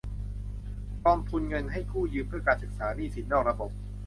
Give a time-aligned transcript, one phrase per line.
[1.05, 3.71] กองทุนเงินให้กู้ยืมเพื่อการศึกษา หนี้สินนอกระบบ